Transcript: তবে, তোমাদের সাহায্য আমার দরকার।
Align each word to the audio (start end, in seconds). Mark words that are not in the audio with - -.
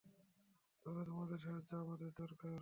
তবে, 0.85 1.01
তোমাদের 1.05 1.37
সাহায্য 1.37 1.71
আমার 1.75 1.99
দরকার। 2.17 2.59